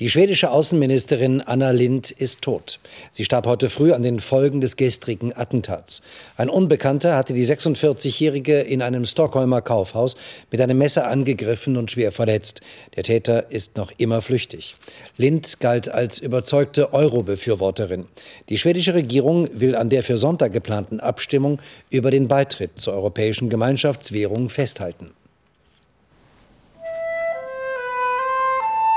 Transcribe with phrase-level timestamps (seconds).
[0.00, 2.80] Die schwedische Außenministerin Anna Lindh ist tot.
[3.10, 6.00] Sie starb heute früh an den Folgen des gestrigen Attentats.
[6.38, 10.16] Ein Unbekannter hatte die 46-Jährige in einem Stockholmer Kaufhaus
[10.50, 12.62] mit einem Messer angegriffen und schwer verletzt.
[12.96, 14.76] Der Täter ist noch immer flüchtig.
[15.18, 18.06] Lindh galt als überzeugte Euro-Befürworterin.
[18.48, 23.50] Die schwedische Regierung will an der für Sonntag geplanten Abstimmung über den Beitritt zur europäischen
[23.50, 25.10] Gemeinschaftswährung festhalten.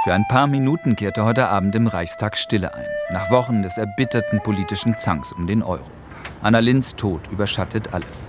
[0.05, 4.39] Für ein paar Minuten kehrte heute Abend im Reichstag Stille ein, nach Wochen des erbitterten
[4.39, 5.81] politischen Zanks um den Euro.
[6.43, 8.27] Anna Linds Tod überschattet alles.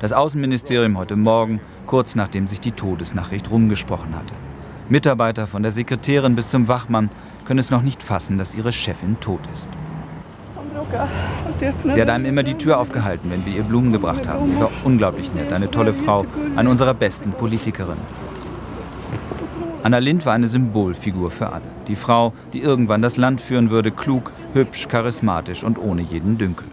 [0.00, 4.34] Das Außenministerium heute Morgen, kurz nachdem sich die Todesnachricht rumgesprochen hatte.
[4.90, 7.08] Mitarbeiter von der Sekretärin bis zum Wachmann
[7.46, 9.70] können es noch nicht fassen, dass ihre Chefin tot ist.
[11.90, 14.44] Sie hat einem immer die Tür aufgehalten, wenn wir ihr Blumen gebracht haben.
[14.44, 18.31] Sie war unglaublich nett, eine tolle Frau, eine unserer besten Politikerinnen.
[19.84, 21.64] Anna Lind war eine Symbolfigur für alle.
[21.88, 26.68] Die Frau, die irgendwann das Land führen würde, klug, hübsch, charismatisch und ohne jeden Dünkel.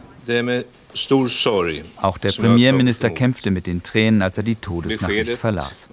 [2.01, 5.89] Auch der Premierminister kämpfte mit den Tränen, als er die Todesnachricht verlas.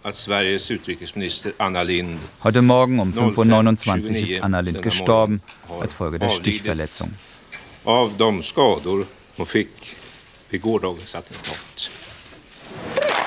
[2.45, 5.41] Heute Morgen um 5.29 Uhr ist Anna Lind gestorben
[5.81, 7.15] als Folge der Stichverletzung.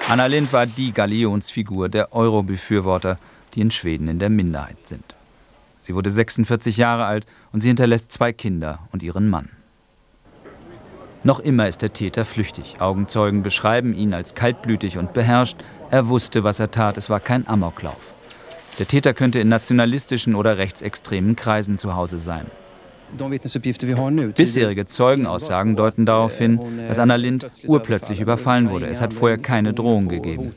[0.08, 3.18] Anna Lind war die Galionsfigur der Euro-Befürworter,
[3.60, 5.04] die in Schweden in der Minderheit sind.
[5.82, 9.50] Sie wurde 46 Jahre alt und sie hinterlässt zwei Kinder und ihren Mann.
[11.26, 12.80] Noch immer ist der Täter flüchtig.
[12.80, 15.58] Augenzeugen beschreiben ihn als kaltblütig und beherrscht.
[15.92, 16.98] Er wusste, was er tat.
[16.98, 18.14] Es war kein Amoklauf.
[18.78, 22.46] Der Täter könnte in nationalistischen oder rechtsextremen Kreisen zu Hause sein.
[24.38, 28.88] Bisherige Zeugenaussagen deuten darauf hin, dass Anna Lind urplötzlich überfallen wurde.
[28.88, 30.54] Es hat vorher keine Drohung gegeben.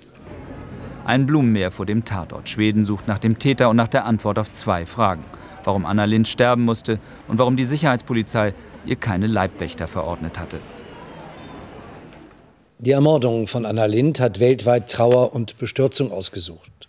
[1.04, 2.48] Ein Blumenmeer vor dem Tatort.
[2.48, 5.24] Schweden sucht nach dem Täter und nach der Antwort auf zwei Fragen.
[5.64, 8.54] Warum Anna Lind sterben musste und warum die Sicherheitspolizei
[8.84, 10.60] ihr keine Leibwächter verordnet hatte.
[12.78, 16.81] Die Ermordung von Anna Lind hat weltweit Trauer und Bestürzung ausgesucht.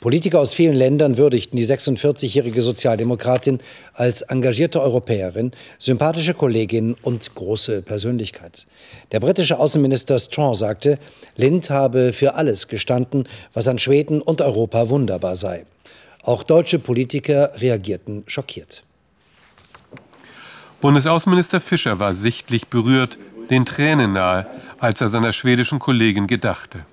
[0.00, 3.58] Politiker aus vielen Ländern würdigten die 46-jährige Sozialdemokratin
[3.94, 8.66] als engagierte Europäerin, sympathische Kollegin und große Persönlichkeit.
[9.10, 11.00] Der britische Außenminister Strong sagte,
[11.34, 15.66] Lind habe für alles gestanden, was an Schweden und Europa wunderbar sei.
[16.22, 18.84] Auch deutsche Politiker reagierten schockiert.
[20.80, 23.18] Bundesaußenminister Fischer war sichtlich berührt,
[23.50, 24.46] den Tränen nahe,
[24.78, 26.84] als er seiner schwedischen Kollegin gedachte.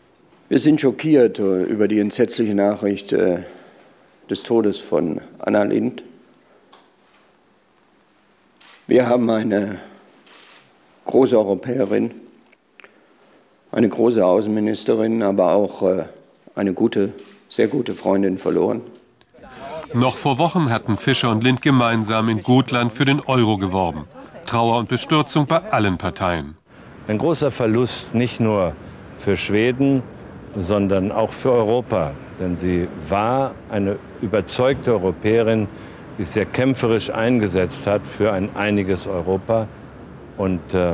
[0.47, 3.39] Wir sind schockiert äh, über die entsetzliche Nachricht äh,
[4.29, 6.03] des Todes von Anna Lind.
[8.85, 9.79] Wir haben eine
[11.05, 12.11] große Europäerin,
[13.71, 16.03] eine große Außenministerin, aber auch äh,
[16.53, 17.13] eine gute,
[17.49, 18.81] sehr gute Freundin verloren.
[19.95, 24.05] Noch vor Wochen hatten Fischer und Lind gemeinsam in Gotland für den Euro geworben.
[24.45, 26.55] Trauer und Bestürzung bei allen Parteien.
[27.07, 28.73] Ein großer Verlust nicht nur
[29.17, 30.03] für Schweden,
[30.55, 32.11] sondern auch für Europa.
[32.39, 35.67] Denn sie war eine überzeugte Europäerin,
[36.17, 39.67] die sich sehr kämpferisch eingesetzt hat für ein einiges Europa.
[40.37, 40.93] Und äh,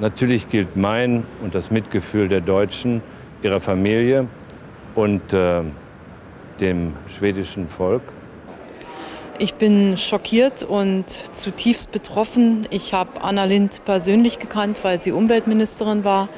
[0.00, 3.02] natürlich gilt mein und das Mitgefühl der Deutschen,
[3.42, 4.26] ihrer Familie
[4.94, 5.62] und äh,
[6.60, 8.02] dem schwedischen Volk.
[9.38, 12.66] Ich bin schockiert und zutiefst betroffen.
[12.68, 16.28] Ich habe Anna Lind persönlich gekannt, weil sie Umweltministerin war.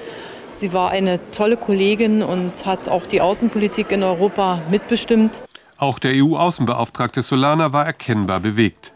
[0.53, 5.43] Sie war eine tolle Kollegin und hat auch die Außenpolitik in Europa mitbestimmt.
[5.79, 8.93] Auch der EU-Außenbeauftragte Solana war erkennbar bewegt.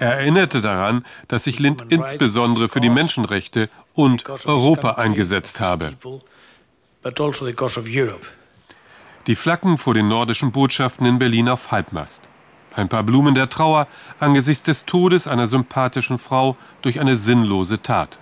[0.00, 5.92] Er erinnerte daran, dass sich Lind insbesondere für die Menschenrechte und Europa eingesetzt habe.
[6.02, 6.22] Also
[9.26, 12.22] die Flaggen vor den nordischen Botschaften in Berlin auf Halbmast.
[12.74, 13.86] Ein paar Blumen der Trauer
[14.18, 18.18] angesichts des Todes einer sympathischen Frau durch eine sinnlose Tat.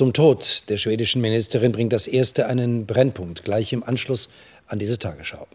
[0.00, 4.30] Zum Tod der schwedischen Ministerin bringt das erste einen Brennpunkt gleich im Anschluss
[4.66, 5.46] an diese Tagesschau.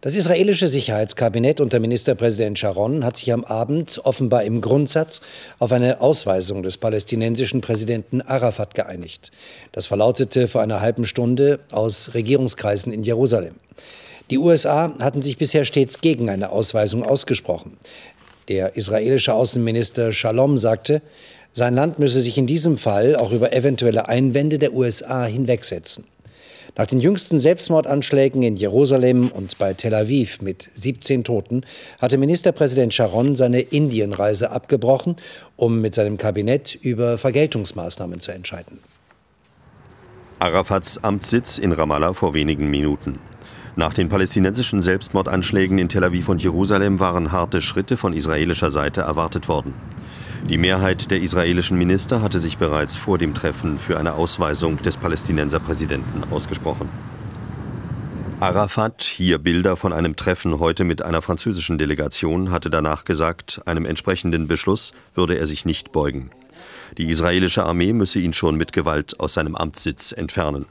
[0.00, 5.22] Das israelische Sicherheitskabinett unter Ministerpräsident Sharon hat sich am Abend offenbar im Grundsatz
[5.58, 9.32] auf eine Ausweisung des palästinensischen Präsidenten Arafat geeinigt.
[9.72, 13.56] Das verlautete vor einer halben Stunde aus Regierungskreisen in Jerusalem.
[14.30, 17.76] Die USA hatten sich bisher stets gegen eine Ausweisung ausgesprochen.
[18.46, 21.02] Der israelische Außenminister Shalom sagte,
[21.58, 26.04] sein Land müsse sich in diesem Fall auch über eventuelle Einwände der USA hinwegsetzen.
[26.76, 31.64] Nach den jüngsten Selbstmordanschlägen in Jerusalem und bei Tel Aviv mit 17 Toten
[31.98, 35.16] hatte Ministerpräsident Sharon seine Indienreise abgebrochen,
[35.56, 38.78] um mit seinem Kabinett über Vergeltungsmaßnahmen zu entscheiden.
[40.38, 43.18] Arafats Amtssitz in Ramallah vor wenigen Minuten.
[43.74, 49.00] Nach den palästinensischen Selbstmordanschlägen in Tel Aviv und Jerusalem waren harte Schritte von israelischer Seite
[49.00, 49.74] erwartet worden.
[50.46, 54.96] Die Mehrheit der israelischen Minister hatte sich bereits vor dem Treffen für eine Ausweisung des
[54.96, 56.88] Palästinenserpräsidenten ausgesprochen.
[58.40, 63.84] Arafat, hier Bilder von einem Treffen heute mit einer französischen Delegation, hatte danach gesagt, einem
[63.84, 66.30] entsprechenden Beschluss würde er sich nicht beugen.
[66.96, 70.66] Die israelische Armee müsse ihn schon mit Gewalt aus seinem Amtssitz entfernen.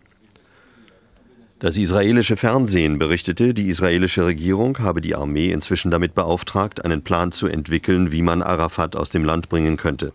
[1.59, 7.31] Das israelische Fernsehen berichtete, die israelische Regierung habe die Armee inzwischen damit beauftragt, einen Plan
[7.31, 10.13] zu entwickeln, wie man Arafat aus dem Land bringen könnte.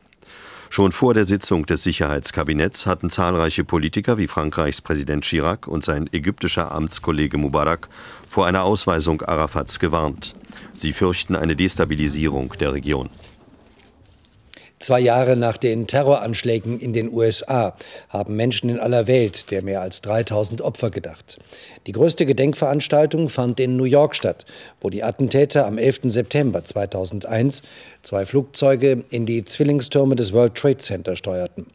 [0.71, 6.09] Schon vor der Sitzung des Sicherheitskabinetts hatten zahlreiche Politiker wie Frankreichs Präsident Chirac und sein
[6.13, 7.89] ägyptischer Amtskollege Mubarak
[8.29, 10.37] vor einer Ausweisung Arafats gewarnt.
[10.75, 13.11] Sie fürchten eine Destabilisierung der Region.
[14.83, 17.77] Zwei Jahre nach den Terroranschlägen in den USA
[18.09, 21.39] haben Menschen in aller Welt der mehr als 3000 Opfer gedacht.
[21.87, 24.45] Die größte Gedenkveranstaltung fand in New York statt,
[24.81, 26.01] wo die Attentäter am 11.
[26.07, 27.63] September 2001
[28.03, 31.67] zwei Flugzeuge in die Zwillingstürme des World Trade Center steuerten.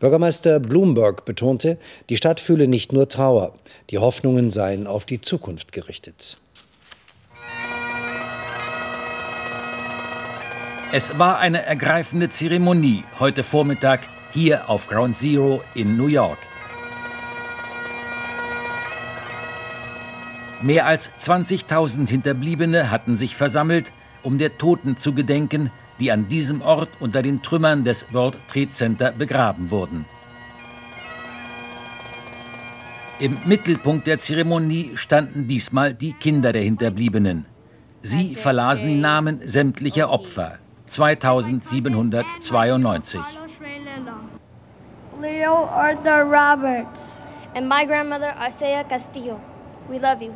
[0.00, 3.54] Bürgermeister Bloomberg betonte, die Stadt fühle nicht nur Trauer,
[3.90, 6.36] die Hoffnungen seien auf die Zukunft gerichtet.
[10.92, 14.00] Es war eine ergreifende Zeremonie heute Vormittag
[14.32, 16.38] hier auf Ground Zero in New York.
[20.62, 23.92] Mehr als 20.000 Hinterbliebene hatten sich versammelt,
[24.24, 25.70] um der Toten zu gedenken,
[26.00, 30.06] die an diesem Ort unter den Trümmern des World Trade Center begraben wurden.
[33.20, 37.46] Im Mittelpunkt der Zeremonie standen diesmal die Kinder der Hinterbliebenen.
[38.02, 40.58] Sie verlasen die Namen sämtlicher Opfer,
[40.90, 43.20] 2792.
[45.20, 47.00] Leo Arthur Roberts.
[47.54, 49.40] And my grandmother, Isaiah Castillo.
[49.88, 50.32] We love you.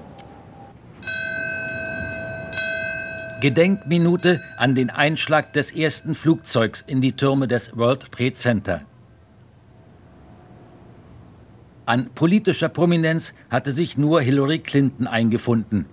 [3.40, 8.80] Gedenkminute an den Einschlag des ersten Flugzeugs in die Türme des World Trade Center.
[11.86, 15.86] An politischer Prominenz hatte sich nur Hillary Clinton eingefunden.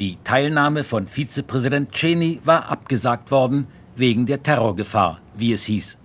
[0.00, 5.98] Die Teilnahme von Vizepräsident Cheney war abgesagt worden, wegen der Terrorgefahr, wie es hieß.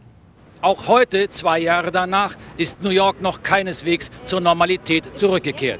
[0.62, 5.80] Auch heute, zwei Jahre danach, ist New York noch keineswegs zur Normalität zurückgekehrt.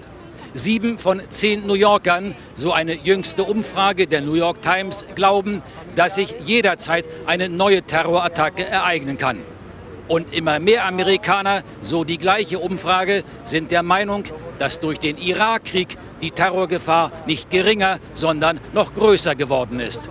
[0.54, 5.62] Sieben von zehn New Yorkern, so eine jüngste Umfrage der New York Times, glauben,
[5.96, 9.38] dass sich jederzeit eine neue Terrorattacke ereignen kann.
[10.08, 14.26] Und immer mehr Amerikaner, so die gleiche Umfrage, sind der Meinung,
[14.60, 20.10] dass durch den Irakkrieg die Terrorgefahr nicht geringer, sondern noch größer geworden ist.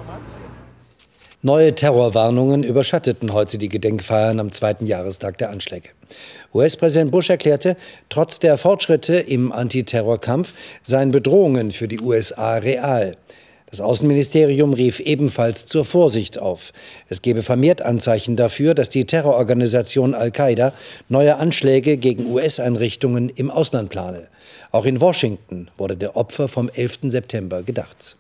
[1.43, 5.89] Neue Terrorwarnungen überschatteten heute die Gedenkfeiern am zweiten Jahrestag der Anschläge.
[6.53, 7.79] US-Präsident Bush erklärte,
[8.11, 10.53] trotz der Fortschritte im Antiterrorkampf
[10.83, 13.17] seien Bedrohungen für die USA real.
[13.71, 16.75] Das Außenministerium rief ebenfalls zur Vorsicht auf.
[17.09, 20.75] Es gebe vermehrt Anzeichen dafür, dass die Terrororganisation Al-Qaida
[21.09, 24.29] neue Anschläge gegen US-Einrichtungen im Ausland plane.
[24.73, 26.99] Auch in Washington wurde der Opfer vom 11.
[27.05, 28.17] September gedacht.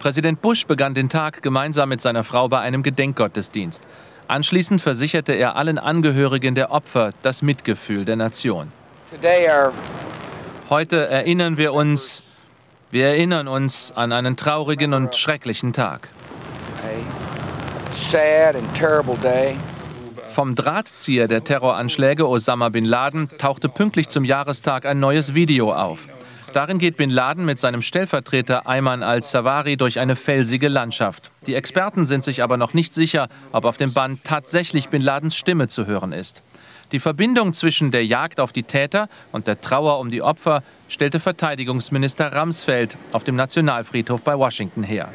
[0.00, 3.86] Präsident Bush begann den Tag gemeinsam mit seiner Frau bei einem Gedenkgottesdienst.
[4.28, 8.72] Anschließend versicherte er allen Angehörigen der Opfer das Mitgefühl der Nation.
[10.70, 12.22] Heute erinnern wir uns,
[12.90, 16.08] wir erinnern uns an einen traurigen und schrecklichen Tag.
[20.30, 26.08] Vom Drahtzieher der Terroranschläge Osama bin Laden tauchte pünktlich zum Jahrestag ein neues Video auf.
[26.52, 31.30] Darin geht Bin Laden mit seinem Stellvertreter Ayman al-Zawahri durch eine felsige Landschaft.
[31.46, 35.36] Die Experten sind sich aber noch nicht sicher, ob auf dem Band tatsächlich Bin Ladens
[35.36, 36.42] Stimme zu hören ist.
[36.90, 41.20] Die Verbindung zwischen der Jagd auf die Täter und der Trauer um die Opfer stellte
[41.20, 45.12] Verteidigungsminister Ramsfeld auf dem Nationalfriedhof bei Washington her.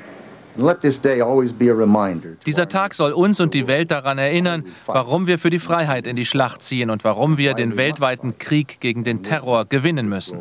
[2.45, 6.15] Dieser Tag soll uns und die Welt daran erinnern, warum wir für die Freiheit in
[6.15, 10.39] die Schlacht ziehen und warum wir den weltweiten Krieg gegen den Terror gewinnen müssen.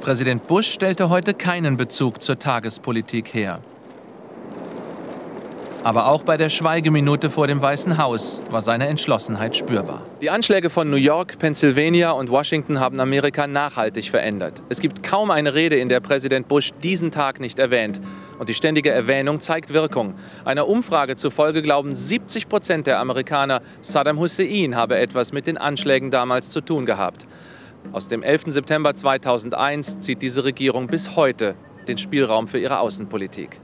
[0.00, 3.60] Präsident Bush stellte heute keinen Bezug zur Tagespolitik her.
[5.84, 10.00] Aber auch bei der Schweigeminute vor dem Weißen Haus war seine Entschlossenheit spürbar.
[10.22, 14.62] Die Anschläge von New York, Pennsylvania und Washington haben Amerika nachhaltig verändert.
[14.70, 18.00] Es gibt kaum eine Rede, in der Präsident Bush diesen Tag nicht erwähnt.
[18.38, 20.14] Und die ständige Erwähnung zeigt Wirkung.
[20.46, 26.10] Einer Umfrage zufolge glauben 70 Prozent der Amerikaner, Saddam Hussein habe etwas mit den Anschlägen
[26.10, 27.26] damals zu tun gehabt.
[27.92, 28.44] Aus dem 11.
[28.46, 33.60] September 2001 zieht diese Regierung bis heute den Spielraum für ihre Außenpolitik.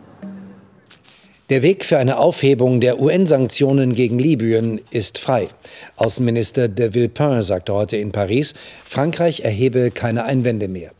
[1.50, 5.48] Der Weg für eine Aufhebung der UN-Sanktionen gegen Libyen ist frei.
[5.96, 8.54] Außenminister de Villepin sagte heute in Paris,
[8.84, 10.92] Frankreich erhebe keine Einwände mehr.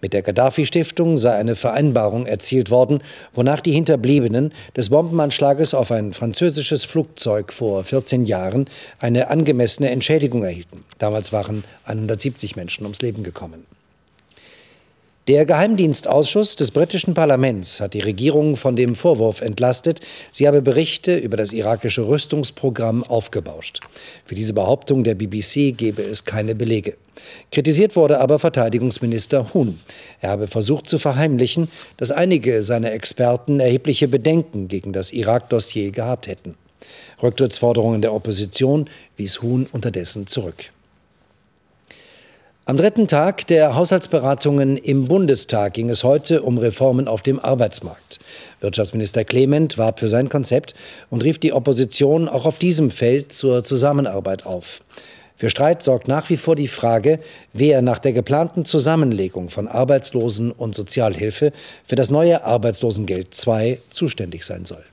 [0.00, 3.02] Mit der Gaddafi-Stiftung sei eine Vereinbarung erzielt worden,
[3.34, 10.42] wonach die Hinterbliebenen des Bombenanschlages auf ein französisches Flugzeug vor 14 Jahren eine angemessene Entschädigung
[10.42, 10.84] erhielten.
[11.00, 13.66] Damals waren 170 Menschen ums Leben gekommen.
[15.28, 20.00] Der Geheimdienstausschuss des britischen Parlaments hat die Regierung von dem Vorwurf entlastet,
[20.32, 23.78] sie habe Berichte über das irakische Rüstungsprogramm aufgebauscht.
[24.24, 26.96] Für diese Behauptung der BBC gebe es keine Belege.
[27.52, 29.78] Kritisiert wurde aber Verteidigungsminister Huhn.
[30.20, 36.26] Er habe versucht zu verheimlichen, dass einige seiner Experten erhebliche Bedenken gegen das Irak-Dossier gehabt
[36.26, 36.56] hätten.
[37.22, 40.71] Rücktrittsforderungen der Opposition wies Huhn unterdessen zurück.
[42.64, 48.20] Am dritten Tag der Haushaltsberatungen im Bundestag ging es heute um Reformen auf dem Arbeitsmarkt.
[48.60, 50.76] Wirtschaftsminister Clement warb für sein Konzept
[51.10, 54.80] und rief die Opposition auch auf diesem Feld zur Zusammenarbeit auf.
[55.34, 57.18] Für Streit sorgt nach wie vor die Frage,
[57.52, 61.52] wer nach der geplanten Zusammenlegung von Arbeitslosen- und Sozialhilfe
[61.82, 64.84] für das neue Arbeitslosengeld II zuständig sein soll.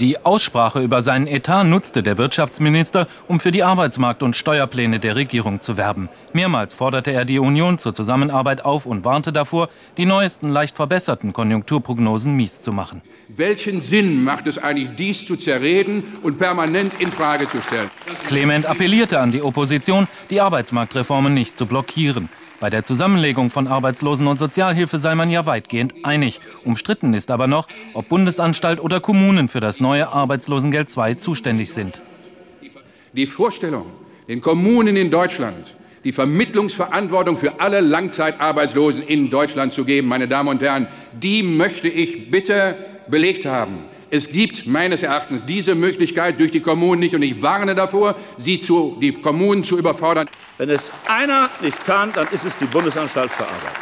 [0.00, 5.16] Die Aussprache über seinen Etat nutzte der Wirtschaftsminister, um für die Arbeitsmarkt- und Steuerpläne der
[5.16, 6.08] Regierung zu werben.
[6.32, 9.68] Mehrmals forderte er die Union zur Zusammenarbeit auf und warnte davor,
[9.98, 13.02] die neuesten, leicht verbesserten Konjunkturprognosen mies zu machen.
[13.28, 17.90] Welchen Sinn macht es eigentlich, dies zu zerreden und permanent in Frage zu stellen?
[18.26, 22.28] Clement appellierte an die Opposition, die Arbeitsmarktreformen nicht zu blockieren.
[22.62, 26.38] Bei der Zusammenlegung von Arbeitslosen- und Sozialhilfe sei man ja weitgehend einig.
[26.64, 32.00] Umstritten ist aber noch, ob Bundesanstalt oder Kommunen für das neue Arbeitslosengeld II zuständig sind.
[33.14, 33.86] Die Vorstellung,
[34.28, 40.48] den Kommunen in Deutschland die Vermittlungsverantwortung für alle Langzeitarbeitslosen in Deutschland zu geben, meine Damen
[40.48, 40.86] und Herren,
[41.20, 42.76] die möchte ich bitte
[43.08, 43.86] belegt haben.
[44.14, 48.60] Es gibt meines Erachtens diese Möglichkeit durch die Kommunen nicht und ich warne davor, sie
[48.60, 50.28] zu, die Kommunen zu überfordern.
[50.58, 53.72] Wenn es einer nicht kann, dann ist es die Bundesanstalt für Arbeit.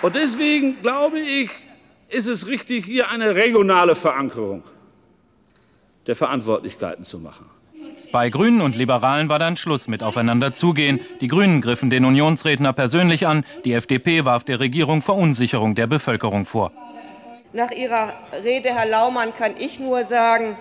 [0.00, 1.50] Und deswegen glaube ich,
[2.08, 4.62] ist es richtig, hier eine regionale Verankerung
[6.06, 7.44] der Verantwortlichkeiten zu machen.
[8.12, 11.00] Bei Grünen und Liberalen war dann Schluss mit aufeinander zugehen.
[11.20, 16.46] Die Grünen griffen den Unionsredner persönlich an, die FDP warf der Regierung Verunsicherung der Bevölkerung
[16.46, 16.72] vor.
[17.52, 18.12] Nach Ihrer
[18.44, 20.58] Rede, Herr Laumann, kann ich nur sagen,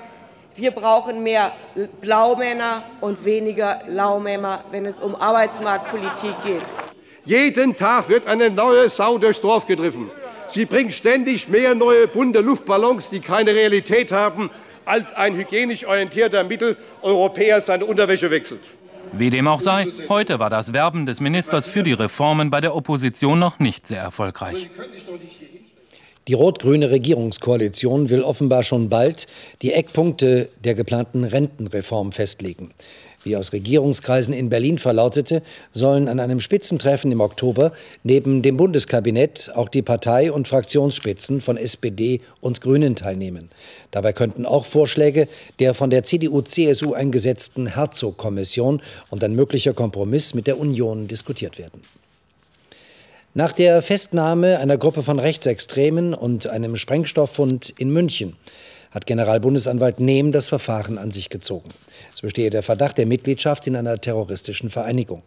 [0.55, 1.51] wir brauchen mehr
[1.99, 6.63] Blaumänner und weniger Laumänner, wenn es um Arbeitsmarktpolitik geht.
[7.25, 10.09] Jeden Tag wird eine neue Sau durchs Dorf getrieben.
[10.47, 14.49] Sie bringt ständig mehr neue bunte Luftballons, die keine Realität haben,
[14.85, 18.61] als ein hygienisch orientierter Mitteleuropäer seine Unterwäsche wechselt.
[19.11, 22.73] Wie dem auch sei, heute war das Werben des Ministers für die Reformen bei der
[22.73, 24.69] Opposition noch nicht sehr erfolgreich.
[26.27, 29.27] Die rot-grüne Regierungskoalition will offenbar schon bald
[29.61, 32.71] die Eckpunkte der geplanten Rentenreform festlegen.
[33.23, 35.41] Wie aus Regierungskreisen in Berlin verlautete,
[35.71, 37.71] sollen an einem Spitzentreffen im Oktober
[38.03, 43.49] neben dem Bundeskabinett auch die Partei- und Fraktionsspitzen von SPD und Grünen teilnehmen.
[43.91, 45.29] Dabei könnten auch Vorschläge
[45.59, 51.81] der von der CDU-CSU eingesetzten Herzog-Kommission und ein möglicher Kompromiss mit der Union diskutiert werden.
[53.33, 58.35] Nach der Festnahme einer Gruppe von Rechtsextremen und einem Sprengstofffund in München
[58.91, 61.69] hat Generalbundesanwalt Nehm das Verfahren an sich gezogen.
[62.13, 65.21] Es bestehe der Verdacht der Mitgliedschaft in einer terroristischen Vereinigung.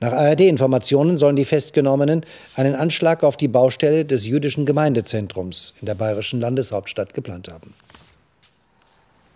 [0.00, 2.26] Nach ARD-Informationen sollen die Festgenommenen
[2.56, 7.72] einen Anschlag auf die Baustelle des jüdischen Gemeindezentrums in der bayerischen Landeshauptstadt geplant haben.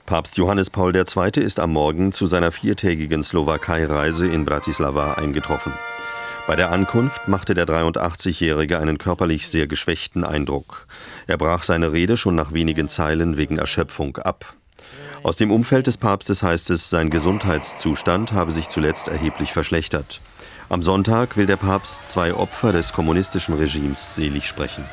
[0.05, 1.43] Papst Johannes Paul II.
[1.43, 5.73] ist am Morgen zu seiner viertägigen Slowakei-Reise in Bratislava eingetroffen.
[6.47, 10.87] Bei der Ankunft machte der 83-Jährige einen körperlich sehr geschwächten Eindruck.
[11.27, 14.55] Er brach seine Rede schon nach wenigen Zeilen wegen Erschöpfung ab.
[15.23, 20.21] Aus dem Umfeld des Papstes heißt es, sein Gesundheitszustand habe sich zuletzt erheblich verschlechtert.
[20.69, 24.85] Am Sonntag will der Papst zwei Opfer des kommunistischen Regimes selig sprechen.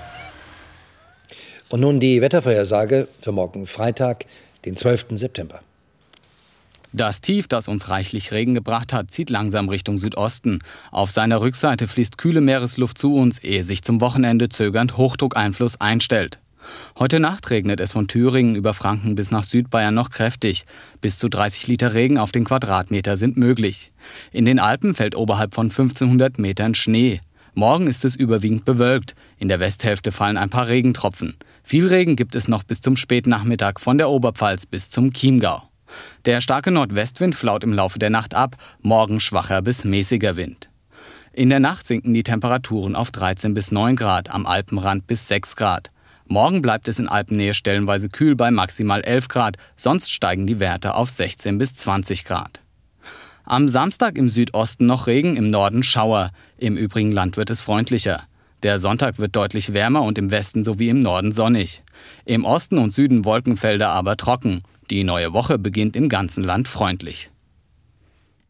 [1.70, 4.26] Und nun die Wettervorhersage für morgen Freitag,
[4.66, 5.08] den 12.
[5.12, 5.62] September.
[6.94, 10.60] Das Tief, das uns reichlich Regen gebracht hat, zieht langsam Richtung Südosten.
[10.92, 16.40] Auf seiner Rückseite fließt kühle Meeresluft zu uns, ehe sich zum Wochenende zögernd Hochdruckeinfluss einstellt.
[16.98, 20.66] Heute Nacht regnet es von Thüringen über Franken bis nach Südbayern noch kräftig.
[21.02, 23.92] Bis zu 30 Liter Regen auf den Quadratmeter sind möglich.
[24.32, 27.22] In den Alpen fällt oberhalb von 1500 Metern Schnee.
[27.54, 29.16] Morgen ist es überwiegend bewölkt.
[29.38, 31.36] In der Westhälfte fallen ein paar Regentropfen.
[31.64, 35.67] Viel Regen gibt es noch bis zum Spätnachmittag von der Oberpfalz bis zum Chiemgau.
[36.26, 40.70] Der starke Nordwestwind flaut im Laufe der Nacht ab, morgen schwacher bis mäßiger Wind.
[41.34, 45.56] In der Nacht sinken die Temperaturen auf 13 bis 9 Grad, am Alpenrand bis 6
[45.56, 45.92] Grad.
[46.26, 50.96] Morgen bleibt es in Alpennähe stellenweise kühl bei maximal 11 Grad, sonst steigen die Werte
[50.96, 52.62] auf 16 bis 20 Grad.
[53.46, 56.32] Am Samstag im Südosten noch Regen, im Norden Schauer.
[56.58, 58.24] Im übrigen Land wird es freundlicher.
[58.62, 61.82] Der Sonntag wird deutlich wärmer und im Westen sowie im Norden sonnig.
[62.26, 64.64] Im Osten und Süden Wolkenfelder aber trocken.
[64.90, 67.30] Die neue Woche beginnt im ganzen Land freundlich.